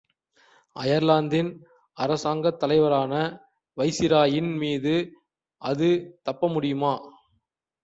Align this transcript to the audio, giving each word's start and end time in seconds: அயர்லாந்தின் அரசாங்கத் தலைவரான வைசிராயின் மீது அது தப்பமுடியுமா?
அயர்லாந்தின் 0.75 1.51
அரசாங்கத் 1.97 2.57
தலைவரான 2.57 3.13
வைசிராயின் 3.77 4.51
மீது 4.57 4.95
அது 5.61 5.91
தப்பமுடியுமா? 6.25 6.93